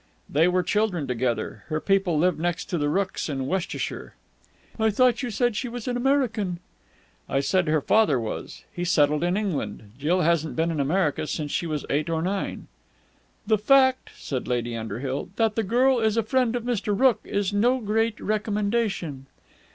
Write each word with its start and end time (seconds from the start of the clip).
"They 0.27 0.47
were 0.47 0.63
children 0.63 1.05
together. 1.05 1.63
Her 1.67 1.79
people 1.79 2.17
lived 2.17 2.39
next 2.39 2.65
to 2.71 2.79
the 2.79 2.89
Rookes 2.89 3.29
in 3.29 3.45
Worcestershire." 3.45 4.15
"I 4.79 4.89
thought 4.89 5.21
you 5.21 5.29
said 5.29 5.55
she 5.55 5.69
was 5.69 5.87
an 5.87 5.95
American." 5.95 6.59
"I 7.29 7.39
said 7.39 7.67
her 7.67 7.81
father 7.81 8.19
was. 8.19 8.63
He 8.73 8.83
settled 8.83 9.23
in 9.23 9.37
England. 9.37 9.91
Jill 9.99 10.21
hasn't 10.21 10.55
been 10.55 10.71
in 10.71 10.79
America 10.79 11.27
since 11.27 11.51
she 11.51 11.67
was 11.67 11.85
eight 11.87 12.09
or 12.09 12.23
nine." 12.23 12.65
"The 13.45 13.59
fact," 13.59 14.09
said 14.17 14.47
Lady 14.47 14.75
Underhill, 14.75 15.29
"that 15.35 15.55
the 15.55 15.61
girl 15.61 15.99
is 15.99 16.17
a 16.17 16.23
friend 16.23 16.55
of 16.55 16.63
Mr. 16.63 16.99
Rooke 16.99 17.21
is 17.23 17.53
no 17.53 17.77
great 17.77 18.19
recommendation." 18.19 19.27